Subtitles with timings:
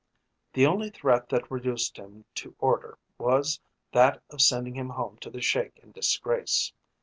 [0.53, 3.59] The only threat that reduced him to order was
[3.91, 6.73] that of sending him home to the Sheik in disgrace.